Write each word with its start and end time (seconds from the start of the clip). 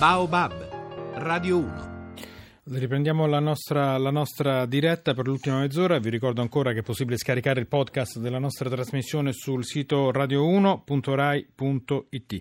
Baobab, 0.00 1.12
Radio 1.16 1.58
1. 1.58 2.14
Riprendiamo 2.70 3.26
la 3.26 3.38
nostra, 3.38 3.98
la 3.98 4.10
nostra, 4.10 4.64
diretta 4.64 5.12
per 5.12 5.26
l'ultima 5.26 5.58
mezz'ora. 5.58 5.98
Vi 5.98 6.08
ricordo 6.08 6.40
ancora 6.40 6.72
che 6.72 6.78
è 6.78 6.82
possibile 6.82 7.18
scaricare 7.18 7.60
il 7.60 7.66
podcast 7.66 8.18
della 8.18 8.38
nostra 8.38 8.70
trasmissione 8.70 9.34
sul 9.34 9.62
sito 9.62 10.10
radio1.rai.it. 10.10 12.40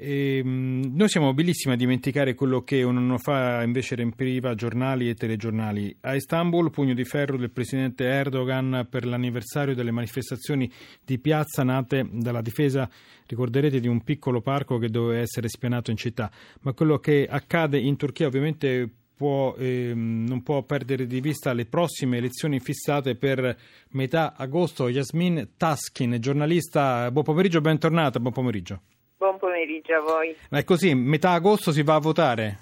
E, 0.00 0.38
ehm, 0.38 0.92
noi 0.94 1.08
siamo 1.08 1.34
bellissimi 1.34 1.74
a 1.74 1.76
dimenticare 1.76 2.34
quello 2.34 2.62
che 2.62 2.84
un 2.84 2.98
anno 2.98 3.18
fa 3.18 3.64
invece 3.64 3.96
riempiva 3.96 4.54
giornali 4.54 5.08
e 5.08 5.14
telegiornali. 5.14 5.96
A 6.02 6.14
Istanbul, 6.14 6.70
pugno 6.70 6.94
di 6.94 7.04
ferro 7.04 7.36
del 7.36 7.50
presidente 7.50 8.04
Erdogan 8.04 8.86
per 8.88 9.04
l'anniversario 9.04 9.74
delle 9.74 9.90
manifestazioni 9.90 10.70
di 11.04 11.18
piazza 11.18 11.64
nate 11.64 12.06
dalla 12.12 12.42
difesa, 12.42 12.88
ricorderete, 13.26 13.80
di 13.80 13.88
un 13.88 14.04
piccolo 14.04 14.40
parco 14.40 14.78
che 14.78 14.88
doveva 14.88 15.20
essere 15.20 15.48
spianato 15.48 15.90
in 15.90 15.96
città. 15.96 16.30
Ma 16.60 16.72
quello 16.74 16.98
che 16.98 17.26
accade 17.28 17.80
in 17.80 17.96
Turchia 17.96 18.28
ovviamente 18.28 18.88
può, 19.16 19.56
ehm, 19.58 20.26
non 20.28 20.44
può 20.44 20.62
perdere 20.62 21.08
di 21.08 21.20
vista 21.20 21.52
le 21.52 21.66
prossime 21.66 22.18
elezioni 22.18 22.60
fissate 22.60 23.16
per 23.16 23.58
metà 23.90 24.36
agosto. 24.36 24.88
Yasmin 24.88 25.54
Taskin, 25.56 26.18
giornalista, 26.20 27.10
buon 27.10 27.24
pomeriggio, 27.24 27.60
bentornata, 27.60 28.20
buon 28.20 28.32
pomeriggio. 28.32 28.80
Pomeriggio 29.78 29.94
a 29.94 30.00
voi. 30.00 30.36
Ma 30.50 30.58
è 30.58 30.64
così, 30.64 30.94
metà 30.94 31.32
agosto 31.32 31.72
si 31.72 31.82
va 31.82 31.94
a 31.94 32.00
votare? 32.00 32.58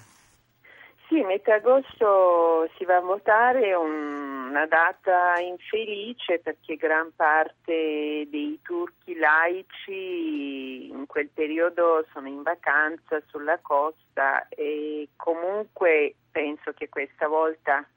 Sì, 1.07 1.21
metà 1.23 1.55
agosto 1.55 2.69
si 2.77 2.83
va 2.83 2.97
a 2.97 3.01
votare, 3.01 3.73
una 3.73 4.65
data 4.67 5.39
infelice 5.39 6.39
perché 6.39 6.75
gran 6.75 7.11
parte 7.15 8.27
dei 8.29 8.59
turchi 8.61 9.15
laici 9.15 10.89
in 10.89 11.05
quel 11.07 11.29
periodo 11.33 12.05
sono 12.11 12.27
in 12.27 12.43
vacanza 12.43 13.21
sulla 13.27 13.57
costa 13.61 14.47
e 14.49 15.07
comunque 15.15 16.15
penso 16.29 16.73
che 16.73 16.89
questa 16.89 17.27
volta 17.27 17.87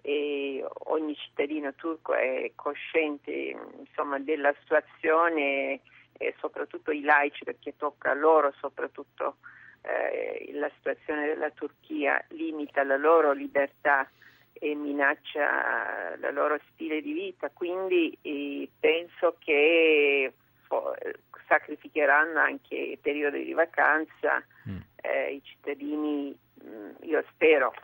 eh, 0.00 0.64
ogni 0.86 1.14
cittadino 1.16 1.74
turco 1.74 2.14
è 2.14 2.50
cosciente 2.54 3.56
insomma, 3.78 4.18
della 4.18 4.54
situazione 4.60 5.80
e 6.16 6.34
soprattutto 6.38 6.90
i 6.90 7.02
laici 7.02 7.44
perché 7.44 7.74
tocca 7.76 8.10
a 8.10 8.14
loro 8.14 8.52
soprattutto 8.58 9.36
eh, 9.82 10.50
la 10.54 10.70
situazione 10.76 11.26
della 11.26 11.50
Turchia 11.50 12.22
limita 12.28 12.82
la 12.84 12.96
loro 12.96 13.32
libertà 13.32 14.08
e 14.52 14.74
minaccia 14.74 16.14
il 16.14 16.32
loro 16.32 16.58
stile 16.72 17.02
di 17.02 17.12
vita, 17.12 17.50
quindi 17.50 18.16
eh, 18.22 18.68
penso 18.78 19.36
che 19.38 20.32
fo- 20.62 20.94
sacrificheranno 21.46 22.38
anche 22.38 22.74
i 22.74 22.96
periodi 22.96 23.44
di 23.44 23.52
vacanza 23.52 24.42
mm. 24.68 24.78
eh, 25.02 25.32
i 25.34 25.42
cittadini, 25.42 26.36
mm, 26.64 26.90
io 27.02 27.22
spero 27.32 27.74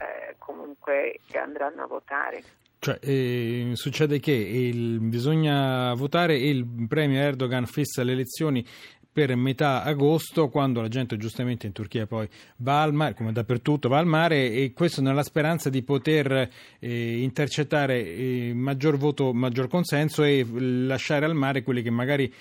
eh, 0.00 0.34
comunque 0.38 1.20
che 1.28 1.38
andranno 1.38 1.84
a 1.84 1.86
votare. 1.86 2.42
Cioè, 2.86 3.00
eh, 3.00 3.70
succede 3.72 4.20
che 4.20 4.30
il, 4.30 5.00
bisogna 5.00 5.92
votare 5.94 6.36
e 6.36 6.50
il 6.50 6.64
premio 6.86 7.18
Erdogan 7.18 7.66
fissa 7.66 8.04
le 8.04 8.12
elezioni 8.12 8.64
per 9.12 9.34
metà 9.34 9.82
agosto, 9.82 10.48
quando 10.48 10.80
la 10.80 10.86
gente 10.86 11.16
giustamente 11.16 11.66
in 11.66 11.72
Turchia 11.72 12.06
poi 12.06 12.28
va 12.58 12.82
al 12.82 12.94
mare, 12.94 13.14
come 13.14 13.32
dappertutto, 13.32 13.88
va 13.88 13.98
al 13.98 14.06
mare 14.06 14.52
e 14.52 14.72
questo 14.72 15.00
nella 15.00 15.24
speranza 15.24 15.68
di 15.68 15.82
poter 15.82 16.48
eh, 16.78 17.22
intercettare 17.22 18.06
eh, 18.06 18.52
maggior 18.54 18.96
voto, 18.96 19.32
maggior 19.32 19.66
consenso 19.66 20.22
e 20.22 20.46
lasciare 20.48 21.24
al 21.24 21.34
mare 21.34 21.64
quelli 21.64 21.82
che 21.82 21.90
magari 21.90 22.32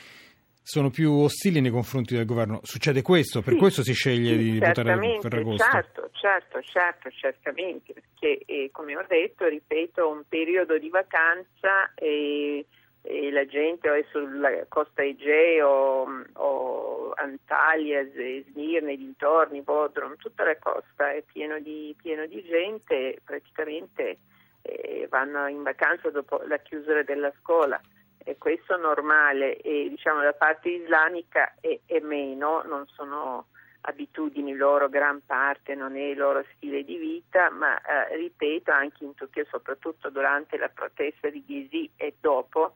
sono 0.65 0.89
più 0.89 1.11
ostili 1.11 1.61
nei 1.61 1.69
confronti 1.69 2.15
del 2.15 2.25
governo. 2.25 2.59
Succede 2.63 3.03
questo, 3.03 3.43
per 3.43 3.53
sì, 3.53 3.59
questo 3.59 3.83
si 3.83 3.93
sceglie 3.93 4.31
sì, 4.31 4.37
di 4.37 4.59
votare 4.59 4.97
per 5.21 5.33
agosto. 5.35 5.63
Certo, 5.69 6.09
certo, 6.11 6.61
certo, 6.63 7.11
certamente, 7.11 7.93
perché 7.93 8.43
eh, 8.45 8.69
come 8.71 8.97
ho 8.97 9.05
detto, 9.07 9.47
ripeto, 9.47 10.09
un 10.09 10.23
periodo 10.27 10.79
di 10.79 10.89
vacanza 10.89 11.93
e, 11.93 12.65
e 13.03 13.31
la 13.31 13.45
gente 13.45 13.91
o 13.91 13.93
è 13.93 14.03
sulla 14.09 14.49
costa 14.67 15.03
Egeo 15.03 16.25
o 16.33 17.13
Antalya, 17.13 18.03
Smirne, 18.49 18.97
dintorni, 18.97 19.61
Bodrum, 19.61 20.15
tutta 20.17 20.45
la 20.45 20.57
costa 20.57 21.11
è 21.11 21.21
pieno 21.31 21.59
di, 21.59 21.95
pieno 22.01 22.25
di 22.25 22.43
gente, 22.43 23.21
praticamente 23.23 24.17
eh, 24.63 25.05
vanno 25.11 25.45
in 25.45 25.61
vacanza 25.61 26.09
dopo 26.09 26.41
la 26.47 26.57
chiusura 26.57 27.03
della 27.03 27.31
scuola 27.39 27.79
e 28.27 28.37
questo 28.39 28.75
è 28.75 28.79
normale 28.79 29.57
e 29.57 29.87
diciamo 29.87 30.21
da 30.21 30.33
parte 30.33 30.69
islamica 30.69 31.53
è, 31.61 31.79
è, 31.85 31.99
meno, 31.99 32.63
non 32.63 32.87
sono 32.87 33.45
abitudini 33.81 34.55
loro 34.55 34.89
gran 34.89 35.21
parte, 35.23 35.75
non 35.75 35.95
è 35.95 36.01
il 36.01 36.17
loro 36.17 36.43
stile 36.55 36.83
di 36.83 36.97
vita, 36.97 37.51
ma 37.51 37.79
eh, 37.79 38.15
ripeto 38.17 38.71
anche 38.71 39.03
in 39.03 39.13
Turchia, 39.13 39.45
soprattutto 39.47 40.09
durante 40.09 40.57
la 40.57 40.69
protesta 40.69 41.29
di 41.29 41.45
Gezi 41.45 41.91
e 41.95 42.15
dopo, 42.19 42.73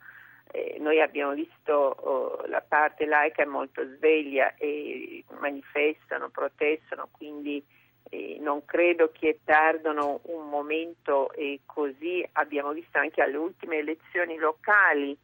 eh, 0.52 0.78
noi 0.80 1.02
abbiamo 1.02 1.34
visto 1.34 1.74
oh, 1.74 2.46
la 2.46 2.62
parte 2.62 3.08
laica 3.08 3.42
è 3.42 3.48
molto 3.48 3.84
sveglia 3.96 4.54
e 4.56 5.26
manifestano, 5.40 6.30
protestano, 6.30 7.10
quindi 7.12 7.64
eh, 8.12 8.38
non 8.40 8.64
credo 8.66 9.12
che 9.12 9.40
perdono 9.44 10.20
un 10.26 10.48
momento 10.48 11.32
e 11.34 11.62
così 11.66 12.24
abbiamo 12.34 12.72
visto 12.72 13.00
anche 13.00 13.24
alle 13.24 13.38
ultime 13.38 13.78
elezioni 13.78 14.38
locali 14.38 15.18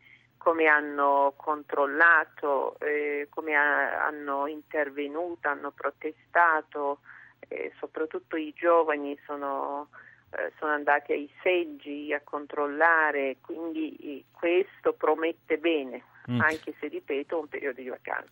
come 0.45 0.67
hanno 0.67 1.33
controllato, 1.37 2.77
eh, 2.77 3.25
come 3.31 3.55
ha, 3.55 4.05
hanno 4.05 4.45
intervenuto, 4.45 5.47
hanno 5.47 5.71
protestato, 5.71 6.99
eh, 7.47 7.73
soprattutto 7.79 8.35
i 8.35 8.53
giovani 8.55 9.17
sono, 9.25 9.89
eh, 10.29 10.51
sono, 10.59 10.73
andati 10.73 11.13
ai 11.13 11.27
seggi 11.41 12.13
a 12.13 12.21
controllare, 12.23 13.37
quindi 13.41 13.95
eh, 13.95 14.25
questo 14.31 14.93
promette 14.93 15.57
bene. 15.57 16.03
Mm. 16.29 16.39
Anche 16.39 16.75
se 16.79 16.89
ripeto, 16.89 17.39
un 17.39 17.47
periodo 17.47 17.81
di 17.81 17.89
vacanza. 17.89 18.29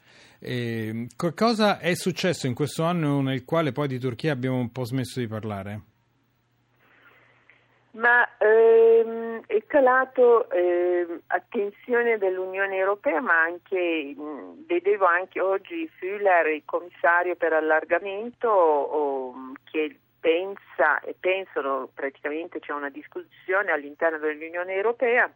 cosa 1.33 1.79
è 1.79 1.95
successo 1.95 2.45
in 2.45 2.53
questo 2.53 2.83
anno 2.83 3.21
nel 3.21 3.43
quale 3.43 3.71
poi 3.71 3.87
di 3.87 3.97
Turchia 3.97 4.33
abbiamo 4.33 4.57
un 4.57 4.71
po' 4.71 4.83
smesso 4.83 5.19
di 5.19 5.27
parlare? 5.27 5.92
Ma 7.93 8.27
ehm, 8.39 9.43
è 9.45 9.63
calato 9.67 10.49
eh, 10.49 11.21
attenzione 11.27 12.17
dell'Unione 12.17 12.75
Europea, 12.75 13.21
ma 13.21 13.41
anche 13.43 14.15
mh, 14.17 14.65
vedevo 14.65 15.05
anche 15.05 15.39
oggi 15.39 15.87
Füller, 15.99 16.47
il 16.47 16.63
commissario 16.65 17.35
per 17.35 17.53
allargamento, 17.53 18.49
o, 18.49 19.51
che 19.69 19.95
pensa 20.19 21.01
e 21.01 21.15
pensano 21.19 21.89
praticamente 21.93 22.59
c'è 22.59 22.71
una 22.71 22.89
discussione 22.89 23.71
all'interno 23.71 24.17
dell'Unione 24.17 24.73
Europea, 24.73 25.31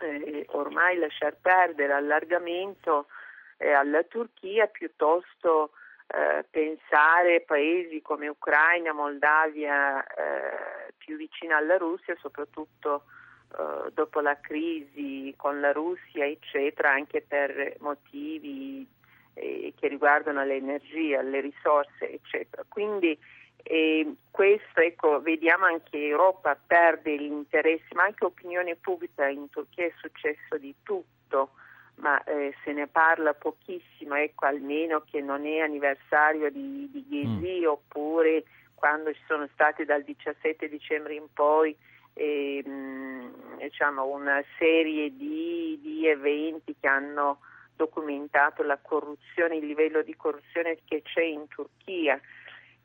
eh, 0.00 0.44
ormai 0.50 0.98
lasciar 0.98 1.36
perdere 1.40 1.94
allargamento 1.94 3.06
eh, 3.56 3.72
alla 3.72 4.02
Turchia 4.02 4.66
piuttosto 4.66 5.70
eh, 6.08 6.44
pensare 6.50 7.40
paesi 7.40 8.02
come 8.02 8.28
Ucraina, 8.28 8.92
Moldavia 8.92 10.04
eh, 10.04 10.75
più 10.96 11.16
vicina 11.16 11.56
alla 11.56 11.76
Russia, 11.76 12.16
soprattutto 12.20 13.04
eh, 13.58 13.90
dopo 13.92 14.20
la 14.20 14.38
crisi 14.40 15.32
con 15.36 15.60
la 15.60 15.72
Russia, 15.72 16.24
eccetera, 16.24 16.92
anche 16.92 17.22
per 17.26 17.76
motivi 17.80 18.86
eh, 19.34 19.72
che 19.78 19.88
riguardano 19.88 20.44
l'energia, 20.44 21.22
le 21.22 21.40
risorse, 21.40 22.10
eccetera. 22.10 22.64
Quindi 22.68 23.18
eh, 23.62 24.14
questo, 24.30 24.80
ecco, 24.80 25.20
vediamo 25.20 25.66
anche 25.66 25.98
Europa 25.98 26.58
perde 26.66 27.16
l'interesse, 27.16 27.94
ma 27.94 28.04
anche 28.04 28.24
opinione 28.24 28.76
pubblica 28.76 29.26
in 29.28 29.48
Turchia 29.50 29.86
è 29.86 29.92
successo 29.98 30.56
di 30.58 30.74
tutto 30.82 31.50
ma 31.96 32.22
eh, 32.24 32.54
se 32.64 32.72
ne 32.72 32.86
parla 32.86 33.32
pochissimo, 33.34 34.14
ecco 34.16 34.46
almeno 34.46 35.02
che 35.10 35.20
non 35.20 35.46
è 35.46 35.60
anniversario 35.60 36.50
di, 36.50 36.90
di 36.90 37.04
Ghesi 37.08 37.60
mm. 37.60 37.66
oppure 37.66 38.44
quando 38.76 39.12
ci 39.12 39.22
sono 39.26 39.48
stati 39.52 39.84
dal 39.84 40.04
17 40.04 40.68
dicembre 40.68 41.14
in 41.14 41.26
poi 41.32 41.76
eh, 42.12 42.62
diciamo 43.58 44.06
una 44.06 44.42
serie 44.58 45.14
di, 45.16 45.78
di, 45.82 46.06
eventi 46.06 46.76
che 46.78 46.86
hanno 46.86 47.40
documentato 47.74 48.62
la 48.62 48.78
corruzione, 48.80 49.56
il 49.56 49.66
livello 49.66 50.02
di 50.02 50.14
corruzione 50.16 50.78
che 50.84 51.02
c'è 51.02 51.22
in 51.22 51.46
Turchia. 51.48 52.18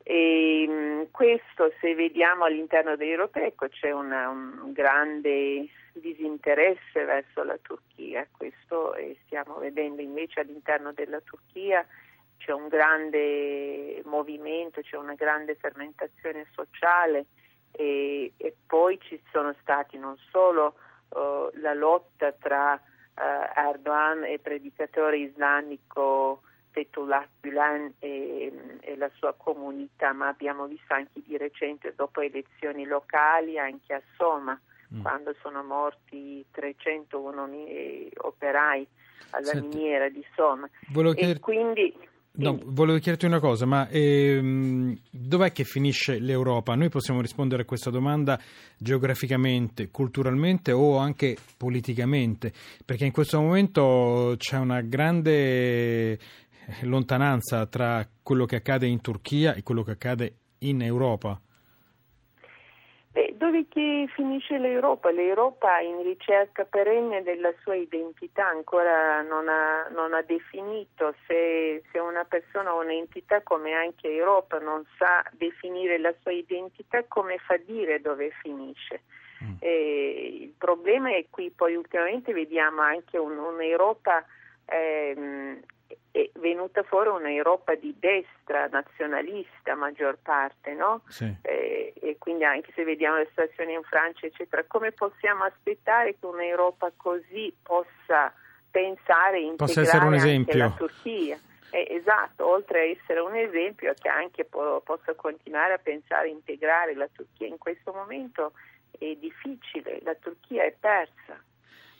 E, 0.03 1.07
questo 1.11 1.71
se 1.79 1.93
vediamo 1.93 2.45
all'interno 2.45 2.95
dell'Europa 2.95 3.41
ecco, 3.41 3.69
c'è 3.69 3.91
una, 3.91 4.27
un 4.29 4.71
grande 4.73 5.67
disinteresse 5.93 7.03
verso 7.05 7.43
la 7.43 7.57
Turchia, 7.61 8.27
questo 8.35 8.95
stiamo 9.25 9.59
vedendo 9.59 10.01
invece 10.01 10.39
all'interno 10.39 10.91
della 10.91 11.21
Turchia 11.21 11.85
c'è 12.43 12.51
un 12.51 12.67
grande 12.67 14.01
movimento, 14.05 14.81
c'è 14.81 14.97
una 14.97 15.13
grande 15.13 15.55
fermentazione 15.55 16.47
sociale 16.53 17.27
e, 17.71 18.33
e 18.35 18.55
poi 18.65 18.99
ci 18.99 19.21
sono 19.31 19.55
stati 19.61 19.97
non 19.97 20.17
solo 20.31 20.75
uh, 21.09 21.49
la 21.59 21.73
lotta 21.73 22.31
tra 22.31 22.73
uh, 22.73 23.59
Erdogan 23.59 24.23
e 24.23 24.39
predicatore 24.39 25.17
islamico 25.19 26.41
Fethullah 26.71 27.27
Gulen 27.39 27.93
e, 27.99 28.51
e, 28.79 28.97
la 28.97 29.11
sua 29.15 29.33
comunità, 29.33 30.11
ma 30.13 30.27
abbiamo 30.27 30.65
visto 30.65 30.93
anche 30.93 31.21
di 31.23 31.37
recente 31.37 31.93
dopo 31.95 32.21
elezioni 32.21 32.85
locali 32.85 33.59
anche 33.59 33.93
a 33.93 34.01
Soma, 34.15 34.59
mm. 34.93 35.01
quando 35.01 35.35
sono 35.41 35.63
morti 35.63 36.43
301 36.49 37.49
operai 38.17 38.87
alla 39.31 39.45
Senti, 39.45 39.77
miniera 39.77 40.09
di 40.09 40.25
Soma. 40.33 40.67
Chieder... 41.13 41.39
quindi 41.39 42.09
No, 42.33 42.57
volevo 42.63 42.97
chiederti 42.97 43.25
una 43.25 43.41
cosa, 43.41 43.65
ma 43.65 43.89
ehm, 43.89 44.97
dov'è 45.09 45.51
che 45.51 45.65
finisce 45.65 46.17
l'Europa? 46.17 46.75
Noi 46.75 46.87
possiamo 46.87 47.19
rispondere 47.19 47.63
a 47.63 47.65
questa 47.65 47.89
domanda 47.89 48.39
geograficamente, 48.77 49.89
culturalmente 49.89 50.71
o 50.71 50.95
anche 50.95 51.35
politicamente, 51.57 52.53
perché 52.85 53.03
in 53.03 53.11
questo 53.11 53.41
momento 53.41 54.35
c'è 54.37 54.57
una 54.57 54.79
grande 54.79 56.17
lontananza 56.83 57.65
tra 57.65 58.07
quello 58.23 58.45
che 58.45 58.55
accade 58.55 58.87
in 58.87 59.01
Turchia 59.01 59.53
e 59.53 59.61
quello 59.61 59.83
che 59.83 59.91
accade 59.91 60.35
in 60.59 60.81
Europa. 60.81 61.39
Beh, 63.13 63.33
dove 63.35 63.65
finisce 64.15 64.57
l'Europa? 64.57 65.11
L'Europa 65.11 65.79
in 65.79 66.01
ricerca 66.01 66.63
perenne 66.63 67.23
della 67.23 67.53
sua 67.61 67.75
identità, 67.75 68.47
ancora 68.47 69.21
non 69.21 69.49
ha, 69.49 69.87
non 69.89 70.13
ha 70.13 70.21
definito 70.21 71.13
se, 71.27 71.83
se, 71.91 71.99
una 71.99 72.23
persona 72.23 72.73
o 72.73 72.81
un'entità 72.81 73.41
come 73.41 73.73
anche 73.73 74.07
Europa 74.07 74.59
non 74.59 74.85
sa 74.97 75.21
definire 75.33 75.99
la 75.99 76.13
sua 76.21 76.31
identità, 76.31 77.03
come 77.05 77.37
fa 77.37 77.57
dire 77.57 77.99
dove 77.99 78.31
finisce. 78.41 79.01
Mm. 79.43 79.55
il 79.63 80.53
problema 80.55 81.09
è 81.15 81.25
qui, 81.29 81.49
poi 81.49 81.75
ultimamente 81.75 82.31
vediamo 82.31 82.81
anche 82.81 83.17
un, 83.17 83.39
un'Europa 83.39 84.23
ehm, 84.65 85.59
è 86.11 86.29
venuta 86.35 86.83
fuori 86.83 87.09
un'Europa 87.09 87.75
di 87.75 87.95
destra 87.97 88.67
nazionalista, 88.67 89.75
maggior 89.75 90.17
parte, 90.21 90.73
no? 90.73 91.01
Sì. 91.07 91.33
Eh, 91.41 91.93
e 91.99 92.17
quindi 92.17 92.43
anche 92.43 92.71
se 92.73 92.83
vediamo 92.83 93.17
le 93.17 93.27
situazioni 93.29 93.73
in 93.73 93.83
Francia, 93.83 94.25
eccetera, 94.25 94.63
come 94.67 94.91
possiamo 94.91 95.43
aspettare 95.43 96.17
che 96.19 96.25
un'Europa 96.25 96.91
così 96.95 97.53
possa 97.61 98.33
pensare 98.69 99.37
e 99.37 99.45
integrare 99.45 100.31
anche 100.31 100.57
la 100.57 100.69
Turchia? 100.71 101.39
Eh, 101.71 101.87
esatto, 101.89 102.45
oltre 102.45 102.79
a 102.79 102.83
essere 102.83 103.21
un 103.21 103.35
esempio 103.35 103.93
che 103.93 104.09
anche 104.09 104.43
po- 104.43 104.81
possa 104.83 105.13
continuare 105.13 105.73
a 105.73 105.77
pensare 105.77 106.27
e 106.27 106.31
integrare 106.31 106.93
la 106.95 107.07
Turchia. 107.11 107.47
In 107.47 107.57
questo 107.57 107.93
momento 107.93 108.51
è 108.91 109.15
difficile, 109.15 109.99
la 110.03 110.15
Turchia 110.15 110.63
è 110.63 110.75
persa, 110.77 111.41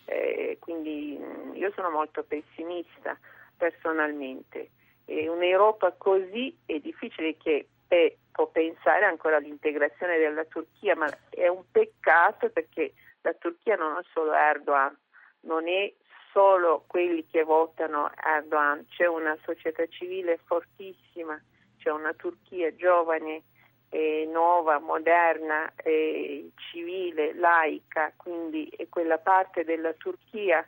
eh, 0.06 0.58
quindi 0.60 1.18
mh, 1.18 1.56
io 1.56 1.72
sono 1.74 1.90
molto 1.90 2.24
pessimista 2.24 3.18
personalmente. 3.62 4.72
E 5.06 5.30
un'Europa 5.30 5.92
così 5.92 6.58
è 6.66 6.80
difficile 6.80 7.38
che 7.38 7.68
eh, 7.88 8.18
può 8.32 8.48
pensare 8.48 9.06
ancora 9.06 9.38
all'integrazione 9.38 10.18
della 10.18 10.46
Turchia, 10.46 10.96
ma 10.96 11.08
è 11.30 11.48
un 11.48 11.64
peccato 11.70 12.50
perché 12.50 12.94
la 13.22 13.34
Turchia 13.34 13.76
non 13.76 13.98
è 13.98 14.02
solo 14.12 14.34
Erdogan, 14.34 14.98
non 15.42 15.68
è 15.68 15.94
solo 16.32 16.86
quelli 16.88 17.28
che 17.28 17.44
votano 17.44 18.10
Erdogan, 18.16 18.88
c'è 18.90 19.06
una 19.06 19.38
società 19.46 19.86
civile 19.88 20.40
fortissima, 20.46 21.40
c'è 21.78 21.92
una 21.92 22.14
Turchia 22.14 22.74
giovane, 22.74 23.44
eh, 23.90 24.28
nuova, 24.32 24.80
moderna, 24.80 25.72
eh, 25.76 26.50
civile, 26.72 27.36
laica, 27.36 28.12
quindi 28.16 28.72
quella 28.90 29.20
parte 29.20 29.64
della 29.66 29.94
Turchia 29.94 30.66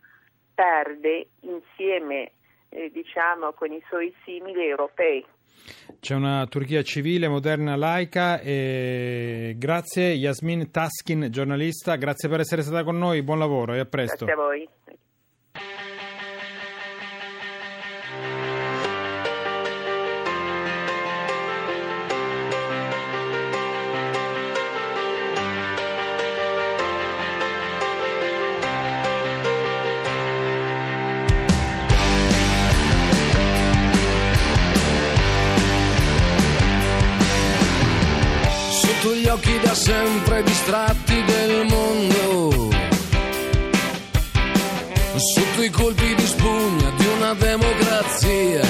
perde 0.53 1.29
insieme 1.39 2.33
eh, 2.73 2.89
diciamo, 2.91 3.53
con 3.53 3.71
i 3.71 3.81
suoi 3.87 4.13
simili 4.23 4.67
europei. 4.67 5.25
C'è 5.99 6.15
una 6.15 6.45
Turchia 6.47 6.83
civile, 6.83 7.27
moderna, 7.27 7.75
laica. 7.75 8.39
E... 8.41 9.55
Grazie 9.57 10.09
Yasmin 10.09 10.71
Taskin, 10.71 11.27
giornalista, 11.29 11.95
grazie 11.95 12.27
per 12.27 12.41
essere 12.41 12.61
stata 12.61 12.83
con 12.83 12.97
noi, 12.97 13.21
buon 13.23 13.39
lavoro 13.39 13.73
e 13.73 13.79
a 13.79 13.85
presto. 13.85 14.25
Grazie 14.25 14.41
a 14.41 14.45
voi. 14.45 14.69
Occhi 39.43 39.59
da 39.59 39.75
sempre 39.75 40.41
distratti 40.43 41.21
del 41.25 41.65
mondo, 41.65 42.69
sotto 45.17 45.61
i 45.61 45.69
colpi 45.69 46.15
di 46.15 46.25
spugna 46.25 46.89
di 46.97 47.05
una 47.17 47.33
democrazia. 47.33 48.61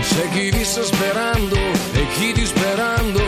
C'è 0.00 0.28
chi 0.32 0.50
visse 0.50 0.84
sperando 0.84 1.56
e 1.56 2.06
chi 2.14 2.32
disperando, 2.32 3.20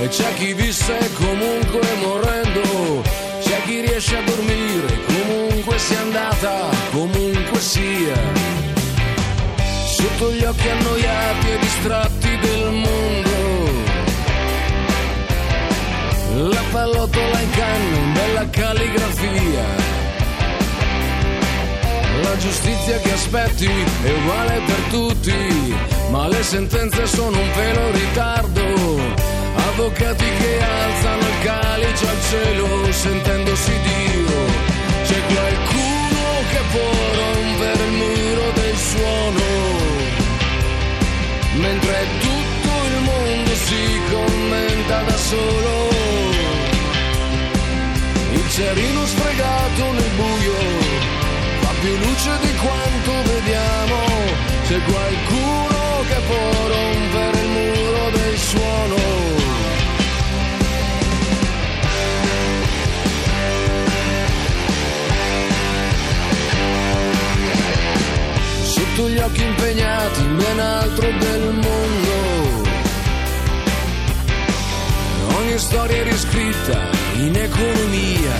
e 0.00 0.08
c'è 0.08 0.32
chi 0.34 0.52
visse 0.54 0.96
comunque 1.14 1.80
morendo, 2.00 3.02
c'è 3.42 3.62
chi 3.64 3.80
riesce 3.80 4.16
a 4.16 4.22
dormire 4.22 5.04
comunque 5.06 5.76
sia 5.78 6.00
andata, 6.00 6.68
comunque 6.92 7.58
sia. 7.58 8.54
Sotto 9.86 10.30
gli 10.30 10.44
occhi 10.44 10.68
annoiati 10.68 11.50
e 11.50 11.58
distratti 11.58 12.38
del 12.38 12.70
mondo 12.70 13.25
la 16.36 16.62
pallottola 16.70 17.40
in 17.40 17.50
canna, 17.50 17.96
in 17.96 18.12
bella 18.12 18.50
calligrafia. 18.50 19.64
La 22.22 22.36
giustizia 22.36 22.98
che 22.98 23.12
aspetti 23.12 23.66
è 24.04 24.10
uguale 24.10 24.60
per 24.66 24.80
tutti, 24.90 25.74
ma 26.10 26.28
le 26.28 26.42
sentenze 26.42 27.06
sono 27.06 27.38
un 27.38 27.50
pelo 27.54 27.90
ritardo. 27.90 28.64
Avvocati 29.54 30.24
che 30.24 30.62
alzano 30.62 31.20
il 31.20 31.38
calice 31.42 32.08
al 32.08 32.22
cielo 32.28 32.92
sentendosi 32.92 33.72
Dio. 33.82 34.74
C'è 35.04 35.20
qualcuno 35.32 36.24
che 36.50 36.60
può 36.72 36.90
rompere 37.14 37.84
il 37.84 37.92
muro 37.92 38.50
del 38.52 38.76
suono, 38.76 39.44
mentre 41.60 42.06
tutto 42.20 42.70
il 42.86 43.02
mondo 43.04 43.54
si 43.54 44.00
commenta 44.10 45.02
da 45.02 45.16
solo 45.16 45.86
cerino 48.56 49.04
sfregato 49.04 49.92
nel 49.92 50.10
buio 50.16 50.54
fa 51.60 51.74
più 51.78 51.94
luce 51.94 52.38
di 52.40 52.54
quanto 52.56 53.12
vediamo. 53.30 53.98
C'è 54.66 54.80
qualcuno 54.80 56.04
che 56.08 56.20
può 56.26 56.66
rompere 56.66 57.38
il 57.38 57.48
muro 57.48 58.10
del 58.12 58.38
suono. 58.38 58.96
Sotto 68.62 69.08
gli 69.10 69.18
occhi 69.18 69.42
impegnati 69.42 70.20
in 70.22 70.36
ben 70.36 70.60
altro 70.60 71.10
del 71.18 71.42
mondo. 71.52 72.64
Ogni 75.36 75.58
storia 75.58 75.96
è 75.96 76.04
riscritta 76.04 76.95
in 77.18 77.34
economia. 77.34 78.36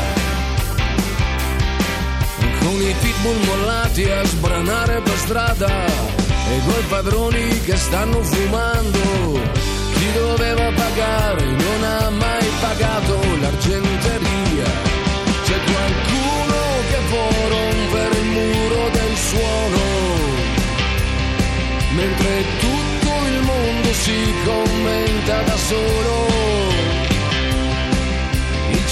Con 2.58 2.80
i 2.80 2.94
pitbull 3.00 3.44
mollati 3.46 4.04
a 4.04 4.24
sbranare 4.24 5.00
per 5.00 5.16
strada 5.18 5.86
e 5.86 6.60
coi 6.66 6.82
padroni 6.88 7.60
che 7.62 7.76
stanno 7.76 8.22
fumando. 8.22 9.40
Chi 9.94 10.12
doveva 10.12 10.70
pagare 10.72 11.44
non 11.44 11.84
ha 11.84 12.10
mai 12.10 12.46
pagato 12.60 13.20
l'argenteria. 13.40 14.68
C'è 15.44 15.58
qualcuno 15.72 16.58
che 16.90 16.98
può 17.10 17.28
rompere 17.48 18.18
il 18.18 18.26
muro 18.26 18.88
del 18.90 19.16
suono, 19.30 19.84
mentre 21.94 22.44
tutto 22.58 23.10
il 23.26 23.40
mondo 23.42 23.92
si 23.92 24.34
commenta 24.44 25.42
da 25.42 25.56
solo 25.56 26.46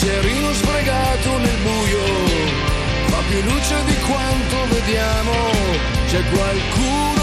cerino 0.04 0.52
sfregato 0.52 1.38
nel 1.38 1.58
buio 1.62 2.04
fa 3.06 3.23
più 3.28 3.40
luce 3.40 3.76
di 3.87 3.96
quanto 4.00 4.56
vediamo. 4.75 5.32
C'è 6.08 6.23
qualcuno 6.30 7.13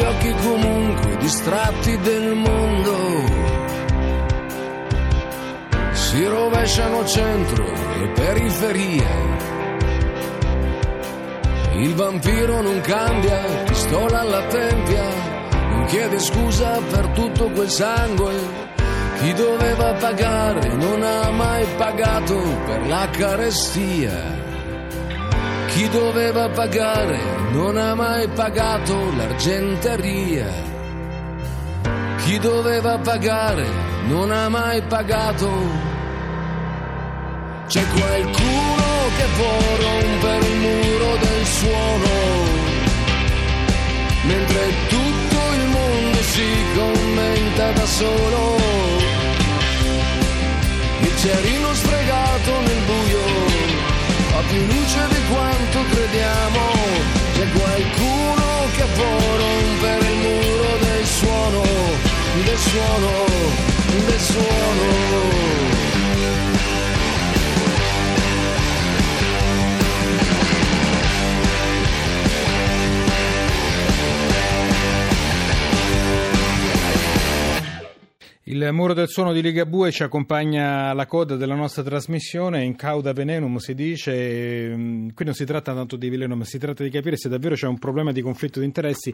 occhi 0.00 0.32
comunque 0.42 1.16
distratti 1.18 1.98
del 1.98 2.34
mondo. 2.34 2.96
Si 5.92 6.24
rovesciano 6.26 7.04
centro 7.06 7.64
e 7.64 8.08
periferia. 8.14 9.30
Il 11.74 11.94
vampiro 11.94 12.62
non 12.62 12.80
cambia, 12.80 13.40
pistola 13.64 14.20
alla 14.20 14.46
tempia, 14.46 15.04
non 15.70 15.84
chiede 15.86 16.18
scusa 16.18 16.80
per 16.90 17.08
tutto 17.08 17.50
quel 17.50 17.70
sangue 17.70 18.70
chi 19.22 19.32
doveva 19.34 19.92
pagare 19.94 20.74
non 20.74 21.00
ha 21.00 21.30
mai 21.30 21.64
pagato 21.76 22.36
per 22.66 22.86
la 22.88 23.08
carestia. 23.08 24.51
Chi 25.72 25.88
doveva 25.88 26.50
pagare 26.50 27.18
non 27.52 27.78
ha 27.78 27.94
mai 27.94 28.28
pagato 28.28 28.94
l'argenteria. 29.16 30.46
Chi 32.18 32.38
doveva 32.38 32.98
pagare 32.98 33.66
non 34.06 34.30
ha 34.30 34.50
mai 34.50 34.82
pagato. 34.82 35.48
C'è 37.68 37.82
qualcuno 37.88 38.84
che 39.16 39.26
può 39.36 39.56
rompere 39.80 40.46
il 40.46 40.56
muro 40.58 41.16
del 41.16 41.46
suono, 41.46 42.10
mentre 44.24 44.72
tutto 44.88 45.38
il 45.54 45.68
mondo 45.68 46.18
si 46.22 46.48
commenta 46.74 47.72
da 47.72 47.86
solo 47.86 48.52
cerino 51.22 51.72
sfregato 51.72 52.60
nel 52.62 52.82
buio 52.84 53.11
più 54.48 54.66
luce 54.66 55.00
di 55.08 55.20
quanto 55.32 55.78
crediamo 55.90 56.60
c'è 57.34 57.48
qualcuno 57.50 58.44
che 58.76 58.84
può 58.94 59.36
rompere 59.36 60.06
il 60.10 60.18
muro 60.18 60.76
del 60.80 61.06
suono 61.06 61.62
del 62.44 62.58
suono 62.58 63.10
del 64.06 64.20
suono 64.20 65.01
Il 78.64 78.72
muro 78.72 78.94
del 78.94 79.08
suono 79.08 79.32
di 79.32 79.42
Ligabue 79.42 79.90
ci 79.90 80.04
accompagna 80.04 80.90
alla 80.90 81.06
coda 81.06 81.34
della 81.34 81.56
nostra 81.56 81.82
trasmissione, 81.82 82.62
in 82.62 82.76
cauda 82.76 83.12
venenum 83.12 83.56
si 83.56 83.74
dice, 83.74 84.68
mm, 84.68 85.08
qui 85.14 85.24
non 85.24 85.34
si 85.34 85.44
tratta 85.44 85.74
tanto 85.74 85.96
di 85.96 86.08
veleno, 86.08 86.36
ma 86.36 86.44
si 86.44 86.58
tratta 86.58 86.84
di 86.84 86.88
capire 86.88 87.16
se 87.16 87.28
davvero 87.28 87.56
c'è 87.56 87.66
un 87.66 87.80
problema 87.80 88.12
di 88.12 88.22
conflitto 88.22 88.60
di 88.60 88.66
interessi 88.66 89.12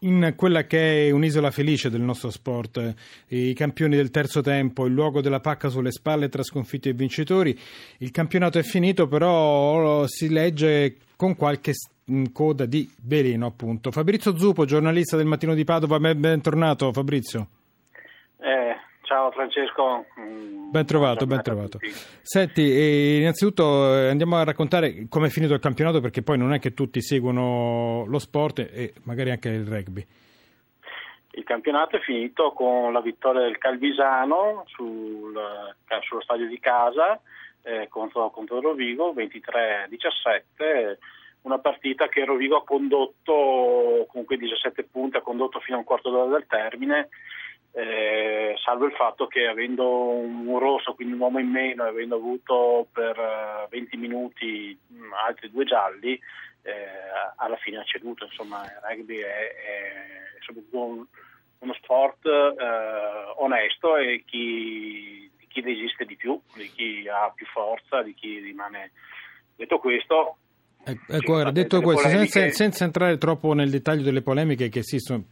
in 0.00 0.34
quella 0.36 0.66
che 0.66 1.06
è 1.06 1.10
un'isola 1.12 1.50
felice 1.50 1.88
del 1.88 2.02
nostro 2.02 2.28
sport, 2.30 2.94
i 3.28 3.54
campioni 3.54 3.96
del 3.96 4.10
terzo 4.10 4.42
tempo, 4.42 4.84
il 4.84 4.92
luogo 4.92 5.22
della 5.22 5.40
pacca 5.40 5.70
sulle 5.70 5.92
spalle 5.92 6.28
tra 6.28 6.42
sconfitti 6.42 6.90
e 6.90 6.92
vincitori, 6.92 7.58
il 7.98 8.10
campionato 8.10 8.58
è 8.58 8.62
finito, 8.62 9.08
però 9.08 10.06
si 10.08 10.28
legge 10.28 10.96
con 11.16 11.36
qualche 11.36 11.72
mm, 12.10 12.24
coda 12.32 12.66
di 12.66 12.86
veleno 13.00 13.46
appunto. 13.46 13.90
Fabrizio 13.92 14.36
Zupo, 14.36 14.66
giornalista 14.66 15.16
del 15.16 15.24
Mattino 15.24 15.54
di 15.54 15.64
Padova, 15.64 15.98
bentornato 15.98 16.92
Fabrizio. 16.92 17.48
Ciao 19.10 19.32
Francesco. 19.32 20.06
Mm, 20.20 20.70
ben 20.70 20.86
trovato, 20.86 21.26
ben 21.26 21.42
trovato. 21.42 21.78
Senti, 22.22 23.18
innanzitutto 23.18 23.96
eh, 23.96 24.08
andiamo 24.08 24.36
a 24.36 24.44
raccontare 24.44 25.06
come 25.08 25.26
è 25.26 25.30
finito 25.30 25.52
il 25.52 25.58
campionato 25.58 26.00
perché 26.00 26.22
poi 26.22 26.38
non 26.38 26.52
è 26.52 26.60
che 26.60 26.74
tutti 26.74 27.02
seguono 27.02 28.04
lo 28.06 28.18
sport 28.20 28.60
e 28.60 28.94
magari 29.02 29.30
anche 29.30 29.48
il 29.48 29.66
rugby. 29.66 30.06
Il 31.32 31.42
campionato 31.42 31.96
è 31.96 32.00
finito 32.02 32.52
con 32.52 32.92
la 32.92 33.00
vittoria 33.00 33.40
del 33.40 33.58
Calvisano 33.58 34.62
sul, 34.68 35.36
eh, 35.36 36.00
sullo 36.02 36.22
stadio 36.22 36.46
di 36.46 36.60
casa 36.60 37.20
eh, 37.64 37.88
contro, 37.88 38.30
contro 38.30 38.60
Rovigo 38.60 39.12
23-17 39.12 40.98
una 41.42 41.58
partita 41.58 42.06
che 42.06 42.24
Rovigo 42.24 42.58
ha 42.58 42.64
condotto 42.64 44.06
con 44.08 44.24
quei 44.24 44.38
17 44.38 44.84
punti, 44.84 45.16
ha 45.16 45.22
condotto 45.22 45.58
fino 45.58 45.78
a 45.78 45.80
un 45.80 45.86
quarto 45.86 46.10
d'ora 46.10 46.30
del 46.30 46.46
termine 46.46 47.08
eh, 47.72 48.56
salvo 48.58 48.86
il 48.86 48.92
fatto 48.92 49.26
che 49.26 49.46
avendo 49.46 49.86
un 49.86 50.58
rosso, 50.58 50.94
quindi 50.94 51.14
un 51.14 51.20
uomo 51.20 51.38
in 51.38 51.48
meno, 51.48 51.84
e 51.84 51.88
avendo 51.88 52.16
avuto 52.16 52.88
per 52.92 53.68
20 53.70 53.94
eh, 53.94 53.98
minuti 53.98 54.78
mm, 54.92 55.12
altri 55.12 55.50
due 55.50 55.64
gialli, 55.64 56.18
eh, 56.62 56.72
alla 57.36 57.56
fine 57.56 57.78
ha 57.78 57.84
ceduto. 57.84 58.24
Insomma, 58.24 58.64
il 58.64 58.80
rugby 58.82 59.18
è, 59.18 59.24
è 59.24 59.92
soprattutto 60.40 60.84
un, 60.84 61.06
uno 61.58 61.74
sport 61.74 62.26
eh, 62.26 63.32
onesto 63.36 63.96
e 63.96 64.24
chi, 64.26 65.30
chi 65.48 65.60
resiste 65.60 66.04
di 66.04 66.16
più, 66.16 66.40
di 66.54 66.70
chi 66.70 67.08
ha 67.08 67.30
più 67.34 67.46
forza, 67.46 68.02
di 68.02 68.14
chi 68.14 68.38
rimane. 68.38 68.92
Detto 69.54 69.78
questo, 69.78 70.38
Ecco, 70.82 71.34
ora, 71.34 71.50
detto 71.50 71.80
questo, 71.82 72.08
senza, 72.08 72.48
senza, 72.50 72.84
entrare 72.84 73.18
troppo 73.18 73.52
nel 73.52 73.68
dettaglio 73.68 74.02
delle 74.02 74.22
polemiche 74.22 74.68
che 74.70 74.78
esistono, 74.78 75.24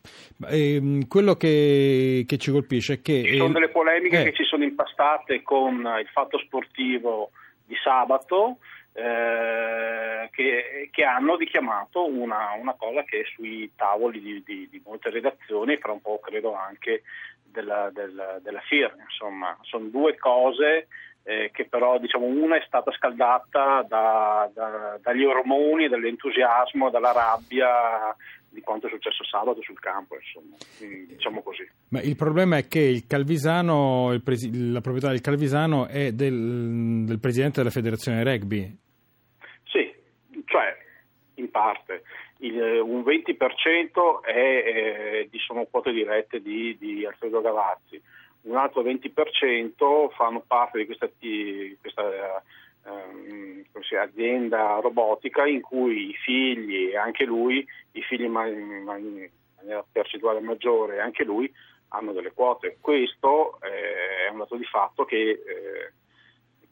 eh, 0.48 1.06
quello 1.08 1.34
che, 1.34 2.24
che, 2.26 2.36
ci 2.36 2.50
colpisce 2.50 2.94
è 2.94 3.00
che... 3.00 3.24
Ci 3.24 3.36
sono 3.36 3.54
delle 3.54 3.70
polemiche 3.70 4.20
eh. 4.20 4.24
che 4.24 4.34
ci 4.34 4.44
sono 4.44 4.64
impastate 4.64 5.42
con 5.42 5.76
il 5.76 6.08
fatto 6.12 6.38
sportivo 6.38 7.30
di 7.64 7.74
sabato, 7.82 8.58
eh, 8.92 10.28
che, 10.32 10.88
che, 10.90 11.04
hanno 11.04 11.36
richiamato 11.36 12.04
una, 12.04 12.52
una, 12.60 12.74
cosa 12.74 13.02
che 13.04 13.20
è 13.20 13.24
sui 13.34 13.70
tavoli 13.74 14.20
di, 14.20 14.42
di, 14.44 14.68
di 14.68 14.82
molte 14.84 15.10
redazioni, 15.10 15.78
fra 15.78 15.92
un 15.92 16.02
po' 16.02 16.20
credo 16.20 16.54
anche 16.54 17.02
della, 17.44 17.90
della, 17.92 18.38
della 18.42 18.60
FIR. 18.60 18.94
Insomma, 19.08 19.56
sono 19.62 19.86
due 19.86 20.16
cose 20.16 20.88
eh, 21.28 21.50
che 21.52 21.66
però 21.66 21.98
diciamo, 21.98 22.24
una 22.24 22.56
è 22.56 22.64
stata 22.66 22.90
scaldata 22.90 23.84
da, 23.86 24.50
da, 24.54 24.98
dagli 25.02 25.24
ormoni, 25.24 25.86
dall'entusiasmo, 25.86 26.88
dalla 26.88 27.12
rabbia 27.12 28.16
di 28.48 28.62
quanto 28.62 28.86
è 28.86 28.90
successo 28.90 29.22
sabato 29.24 29.60
sul 29.60 29.78
campo, 29.78 30.16
insomma, 30.16 30.56
diciamo 31.06 31.42
così. 31.42 31.68
Ma 31.88 32.00
il 32.00 32.16
problema 32.16 32.56
è 32.56 32.66
che 32.66 32.80
il 32.80 33.06
Calvisano, 33.06 34.10
il 34.14 34.22
presi- 34.22 34.72
la 34.72 34.80
proprietà 34.80 35.10
del 35.10 35.20
Calvisano 35.20 35.86
è 35.86 36.12
del, 36.12 37.04
del, 37.04 37.20
presidente 37.20 37.58
della 37.58 37.72
federazione 37.72 38.24
rugby. 38.24 38.74
Sì, 39.64 39.94
cioè 40.46 40.78
in 41.34 41.50
parte. 41.50 42.04
Il, 42.38 42.56
un 42.56 43.02
20% 43.02 44.22
è, 44.22 44.30
eh, 44.30 45.28
sono 45.46 45.66
quote 45.70 45.92
dirette 45.92 46.40
di, 46.40 46.74
di 46.78 47.04
Alfredo 47.04 47.42
Gavazzi 47.42 48.00
un 48.42 48.56
altro 48.56 48.82
20% 48.82 50.10
fanno 50.10 50.42
parte 50.46 50.78
di 50.78 50.86
questa, 50.86 51.08
questa 51.80 52.42
ehm, 52.84 53.64
azienda 54.00 54.78
robotica 54.80 55.46
in 55.46 55.60
cui 55.60 56.10
i 56.10 56.14
figli 56.14 56.90
e 56.90 56.96
anche 56.96 57.24
lui, 57.24 57.66
i 57.92 58.02
figli 58.02 58.24
in 58.24 58.32
maniera 58.32 59.84
percentuale 59.90 60.40
maggiore 60.40 60.96
e 60.96 61.00
anche 61.00 61.24
lui 61.24 61.52
hanno 61.88 62.12
delle 62.12 62.32
quote. 62.32 62.78
Questo 62.80 63.58
eh, 63.60 64.26
è 64.26 64.30
un 64.30 64.38
dato 64.38 64.56
di 64.56 64.64
fatto 64.64 65.04
che, 65.04 65.30
eh, 65.30 65.92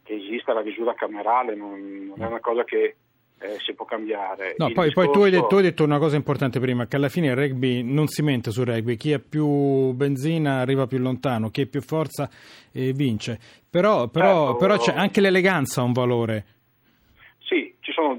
che 0.02 0.14
esiste 0.14 0.52
la 0.52 0.62
misura 0.62 0.94
camerale, 0.94 1.54
non, 1.54 2.06
non 2.06 2.22
è 2.22 2.26
una 2.26 2.40
cosa 2.40 2.64
che 2.64 2.96
eh, 3.38 3.58
si 3.58 3.74
può 3.74 3.84
cambiare. 3.84 4.54
No, 4.56 4.70
poi, 4.72 4.86
discorso... 4.86 5.10
poi 5.10 5.12
tu, 5.12 5.24
hai 5.24 5.30
detto, 5.30 5.46
tu, 5.46 5.56
hai 5.56 5.62
detto, 5.62 5.84
una 5.84 5.98
cosa 5.98 6.16
importante 6.16 6.58
prima, 6.58 6.86
che 6.86 6.96
alla 6.96 7.08
fine 7.08 7.28
il 7.28 7.36
rugby 7.36 7.82
non 7.82 8.06
si 8.06 8.22
mente 8.22 8.50
sul 8.50 8.66
rugby, 8.66 8.96
chi 8.96 9.12
ha 9.12 9.18
più 9.18 9.92
benzina 9.92 10.60
arriva 10.60 10.86
più 10.86 10.98
lontano, 10.98 11.50
chi 11.50 11.62
ha 11.62 11.66
più 11.66 11.82
forza 11.82 12.30
eh, 12.72 12.92
vince, 12.92 13.38
però, 13.68 14.08
però, 14.08 14.56
certo, 14.56 14.88
però 14.88 15.00
anche 15.00 15.20
l'eleganza 15.20 15.80
ha 15.80 15.84
un 15.84 15.92
valore. 15.92 16.44
Sì, 17.38 17.74
ci 17.80 17.92
sono 17.92 18.18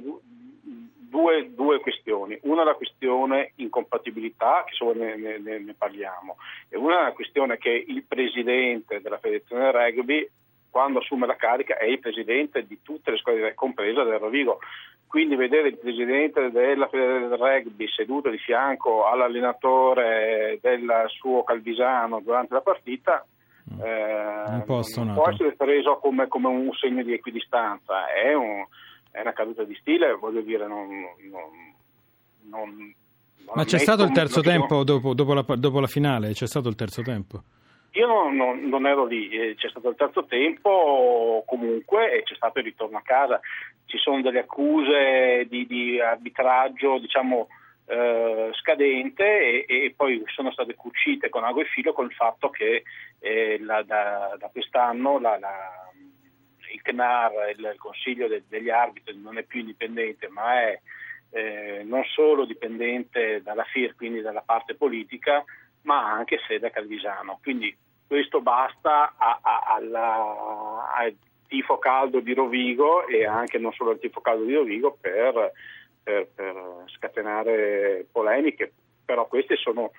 due, 1.17 1.51
due, 1.53 1.79
questioni, 1.79 2.37
una 2.43 2.61
è 2.61 2.65
la 2.65 2.75
questione 2.75 3.53
incompatibilità, 3.55 4.63
che 4.65 4.73
solo 4.73 4.93
ne, 4.93 5.15
ne, 5.15 5.59
ne 5.59 5.75
parliamo, 5.75 6.37
e 6.69 6.77
una 6.77 6.99
è 6.99 7.03
la 7.03 7.11
questione 7.13 7.57
che 7.57 7.85
il 7.87 8.03
presidente 8.03 9.01
della 9.01 9.17
federazione 9.17 9.71
rugby 9.71 10.29
quando 10.77 10.99
assume 10.99 11.25
la 11.25 11.35
carica 11.35 11.75
è 11.75 11.85
il 11.85 11.97
presidente 11.97 12.63
di 12.67 12.81
tutte 12.83 13.09
le 13.09 13.17
squadre, 13.17 13.55
compresa 13.55 14.03
del 14.03 14.19
Rovigo. 14.19 14.59
Quindi 15.07 15.35
vedere 15.35 15.69
il 15.69 15.77
presidente 15.79 16.51
della 16.51 16.87
Federazione 16.87 17.29
del 17.29 17.37
Rugby 17.39 17.87
seduto 17.87 18.29
di 18.29 18.37
fianco 18.37 19.07
all'allenatore 19.07 20.59
del 20.61 21.05
suo 21.07 21.43
Calvisano 21.43 22.19
durante 22.19 22.53
la 22.53 22.61
partita 22.61 23.25
mm. 23.73 23.79
eh, 23.81 24.63
può 24.67 24.81
essere 24.81 25.55
preso 25.55 25.97
come, 25.97 26.27
come, 26.27 26.47
un 26.47 26.71
segno 26.73 27.01
di 27.01 27.13
equidistanza, 27.13 28.13
è, 28.13 28.35
un, 28.35 28.63
è, 29.09 29.21
una 29.21 29.33
caduta 29.33 29.63
di 29.63 29.75
stile, 29.79 30.13
voglio 30.13 30.41
dire, 30.41 30.67
non, 30.67 30.89
non, 31.31 31.73
non 32.51 32.93
Ma 33.55 33.63
c'è 33.63 33.79
stato 33.79 34.03
il 34.03 34.11
terzo 34.11 34.41
tempo 34.41 34.83
dopo, 34.83 35.15
dopo, 35.15 35.33
la, 35.33 35.43
dopo 35.55 35.79
la 35.79 35.87
finale? 35.87 36.33
C'è 36.33 36.45
stato 36.45 36.69
il 36.69 36.75
terzo 36.75 37.01
tempo? 37.01 37.41
Io 37.91 38.05
non, 38.05 38.35
non, 38.35 38.69
non, 38.69 38.85
ero 38.85 39.05
lì, 39.05 39.55
c'è 39.55 39.69
stato 39.69 39.89
il 39.89 39.95
terzo 39.95 40.25
tempo 40.25 41.43
comunque 41.47 42.11
e 42.11 42.23
c'è 42.23 42.35
stato 42.35 42.59
il 42.59 42.65
ritorno 42.65 42.97
a 42.97 43.01
casa. 43.01 43.39
Ci 43.85 43.97
sono 43.97 44.21
delle 44.21 44.39
accuse 44.39 45.45
di, 45.49 45.65
di 45.65 45.99
arbitraggio, 45.99 46.99
diciamo, 46.99 47.47
eh, 47.87 48.49
scadente 48.53 49.65
e, 49.65 49.85
e, 49.85 49.93
poi 49.95 50.21
sono 50.27 50.51
state 50.51 50.75
cucite 50.75 51.29
con 51.29 51.43
ago 51.43 51.61
e 51.61 51.65
filo 51.65 51.93
con 51.93 52.05
il 52.05 52.11
fatto 52.11 52.49
che 52.49 52.83
eh, 53.19 53.57
la, 53.61 53.81
da, 53.83 54.35
da, 54.37 54.49
quest'anno 54.49 55.19
la, 55.19 55.39
la, 55.39 55.89
il 56.73 56.81
CNAR, 56.81 57.31
il, 57.57 57.69
il 57.73 57.79
Consiglio 57.79 58.27
de, 58.27 58.43
degli 58.47 58.69
arbitri, 58.69 59.17
non 59.17 59.37
è 59.37 59.43
più 59.43 59.61
indipendente 59.61 60.27
ma 60.27 60.61
è 60.63 60.79
eh, 61.29 61.83
non 61.83 62.03
solo 62.03 62.45
dipendente 62.45 63.41
dalla 63.41 63.63
FIR, 63.63 63.95
quindi 63.95 64.21
dalla 64.21 64.41
parte 64.41 64.75
politica, 64.75 65.43
ma 65.87 66.11
anche 66.11 66.39
sede 66.47 66.67
a 66.67 66.69
Calvisano. 66.69 67.39
Quindi 67.41 67.75
questo 68.05 68.41
basta 68.41 69.15
a, 69.17 69.39
a, 69.41 69.59
alla, 69.75 70.91
al 70.93 71.15
tifo 71.47 71.77
caldo 71.79 72.19
di 72.19 72.33
Rovigo 72.33 73.07
e 73.07 73.25
anche 73.25 73.57
non 73.57 73.71
solo 73.71 73.91
al 73.91 73.99
tifo 73.99 74.21
caldo 74.21 74.43
di 74.43 74.53
Rovigo 74.53 74.97
per 74.99 75.51
per, 76.07 76.29
per 76.33 76.83
scatenare 76.85 78.05
polemiche, 78.09 78.71
però 79.03 79.27
queste 79.27 79.57
sono 79.57 79.91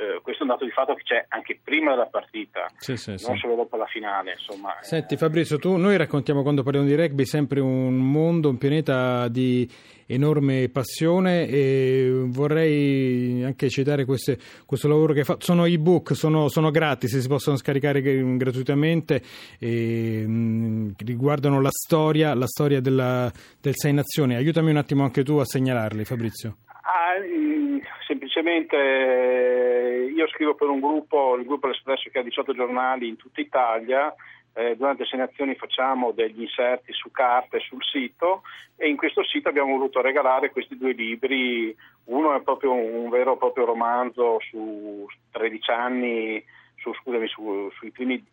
eh, 0.00 0.20
questo 0.22 0.44
è 0.44 0.46
un 0.46 0.52
dato 0.52 0.64
di 0.64 0.70
fatto 0.70 0.94
che 0.94 1.02
c'è 1.02 1.26
anche 1.28 1.60
prima 1.62 1.90
della 1.90 2.06
partita, 2.06 2.66
sì, 2.78 2.96
sì, 2.96 3.10
non 3.10 3.18
sì. 3.18 3.36
solo 3.36 3.54
dopo 3.54 3.76
la 3.76 3.84
finale. 3.84 4.32
Insomma, 4.32 4.74
Senti 4.80 5.18
Fabrizio, 5.18 5.58
tu, 5.58 5.76
noi 5.76 5.98
raccontiamo 5.98 6.40
quando 6.40 6.62
parliamo 6.62 6.86
di 6.86 6.94
rugby 6.94 7.26
sempre 7.26 7.60
un 7.60 7.96
mondo, 7.96 8.48
un 8.48 8.56
pianeta 8.56 9.28
di 9.28 9.70
enorme 10.06 10.70
passione 10.70 11.46
e 11.46 12.10
vorrei 12.24 13.44
anche 13.44 13.68
citare 13.68 14.06
queste, 14.06 14.38
questo 14.64 14.88
lavoro 14.88 15.12
che 15.12 15.24
fa. 15.24 15.36
Sono 15.38 15.66
ebook, 15.66 16.16
sono, 16.16 16.48
sono 16.48 16.70
gratis, 16.70 17.18
si 17.18 17.28
possono 17.28 17.56
scaricare 17.56 18.00
gratuitamente 18.00 19.22
e 19.58 20.26
mh, 20.26 20.94
riguardano 21.04 21.60
la 21.60 21.70
storia, 21.70 22.34
la 22.34 22.46
storia 22.46 22.80
della, 22.80 23.30
del 23.60 23.74
Sei 23.76 23.92
Nazioni. 23.92 24.34
Aiutami 24.34 24.70
un 24.70 24.78
attimo 24.78 25.04
anche 25.04 25.22
tu 25.22 25.36
a 25.36 25.44
segnalarli, 25.44 26.04
Fabrizio. 26.06 26.56
Ah, 26.82 27.18
mm, 27.18 27.78
semplicemente 28.06 28.76
eh, 28.76 30.12
io 30.14 30.26
scrivo 30.28 30.54
per 30.54 30.68
un 30.68 30.80
gruppo, 30.80 31.36
il 31.36 31.44
gruppo 31.44 31.66
L'Espresso 31.66 32.08
che 32.10 32.18
ha 32.18 32.22
18 32.22 32.54
giornali 32.54 33.08
in 33.08 33.16
tutta 33.16 33.40
Italia. 33.40 34.14
Eh, 34.52 34.76
durante 34.76 35.02
le 35.02 35.08
segnazioni 35.08 35.54
facciamo 35.54 36.10
degli 36.10 36.40
inserti 36.40 36.92
su 36.92 37.12
carte 37.12 37.60
sul 37.60 37.84
sito 37.84 38.42
e 38.76 38.88
in 38.88 38.96
questo 38.96 39.22
sito 39.22 39.48
abbiamo 39.48 39.76
voluto 39.76 40.00
regalare 40.00 40.50
questi 40.50 40.76
due 40.76 40.92
libri. 40.92 41.74
Uno 42.04 42.34
è 42.34 42.40
proprio 42.40 42.72
un 42.72 43.08
vero 43.10 43.34
e 43.34 43.38
proprio 43.38 43.66
romanzo 43.66 44.40
su 44.48 45.06
13 45.30 45.70
anni, 45.70 46.44
su, 46.76 46.92
scusami, 46.94 47.28
su, 47.28 47.70
sui 47.76 47.90
primi 47.90 48.24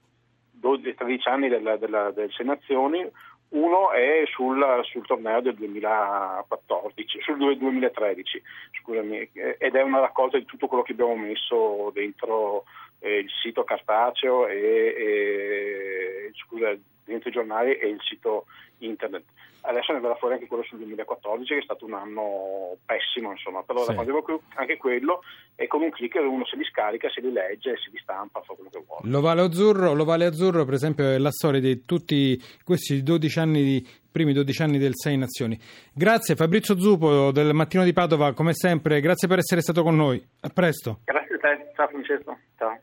12-13 0.60 1.30
anni 1.30 1.50
della, 1.50 1.78
della, 1.78 2.12
delle 2.12 2.32
Sei 2.32 2.46
Nazioni, 2.46 3.08
uno 3.50 3.92
è 3.92 4.24
sul, 4.28 4.82
sul, 4.84 5.06
torneo 5.06 5.42
del 5.42 5.56
2014, 5.56 7.22
sul 7.22 7.58
2013, 7.58 8.42
scusami, 8.82 9.30
ed 9.58 9.76
è 9.76 9.82
una 9.82 10.00
raccolta 10.00 10.38
di 10.38 10.46
tutto 10.46 10.68
quello 10.68 10.84
che 10.84 10.92
abbiamo 10.92 11.16
messo 11.16 11.92
dentro 11.94 12.66
eh, 13.00 13.20
il 13.20 13.30
sito 13.42 13.64
cartaceo 13.64 14.48
e, 14.48 14.96
e 14.98 16.32
scusa, 16.36 16.76
dentro 17.12 17.30
i 17.30 17.34
giornali 17.34 17.74
e 17.76 17.88
il 17.88 18.00
sito 18.02 18.46
internet. 18.80 19.24
Adesso 19.62 19.92
ne 19.92 20.00
verrà 20.00 20.16
fuori 20.16 20.36
anche 20.36 20.48
quello 20.48 20.64
sul 20.64 20.78
2014 20.78 21.54
che 21.54 21.60
è 21.60 21.64
stato 21.64 21.86
un 21.86 21.94
anno 21.94 22.78
pessimo, 22.86 23.32
insomma, 23.32 23.64
però 23.64 23.84
sì. 23.84 23.92
anche 24.56 24.78
quello 24.78 25.24
e 25.56 25.68
con 25.68 25.82
un 25.82 25.90
click 25.90 26.16
uno 26.16 26.46
se 26.46 26.56
li 26.56 26.64
scarica, 26.64 27.10
se 27.10 27.20
li 27.20 27.32
legge, 27.32 27.76
se 27.76 27.90
li 27.92 27.98
stampa, 27.98 28.40
fa 28.42 28.54
quello 28.54 28.70
che 28.70 28.82
vuole. 28.86 29.10
L'Ovale 29.10 29.42
Azzurro, 29.42 29.94
l'Ovale 29.94 30.26
Azzurro 30.26 30.64
per 30.64 30.76
esempio 30.76 31.10
è 31.10 31.18
la 31.18 31.32
storia 31.32 31.60
di 31.60 31.84
tutti 31.84 32.42
questi 32.64 33.04
12 33.04 33.40
anni 33.40 33.64
di 33.64 33.88
primi 34.10 34.32
12 34.32 34.62
anni 34.62 34.78
del 34.78 34.94
Sei 34.96 35.18
Nazioni. 35.18 35.60
Grazie 35.94 36.36
Fabrizio 36.36 36.80
Zupo 36.80 37.32
del 37.32 37.54
Mattino 37.54 37.84
di 37.84 37.92
Padova, 37.94 38.34
come 38.34 38.54
sempre, 38.54 39.02
grazie 39.02 39.28
per 39.28 39.40
essere 39.40 39.62
stato 39.62 39.84
con 39.84 39.96
noi. 39.96 40.26
A 40.42 40.50
presto. 40.50 41.00
Grazie 41.04 41.36
a 41.36 41.40
te, 41.40 41.72
ciao 41.76 41.88
Francesco. 41.88 42.38
Ciao. 42.58 42.80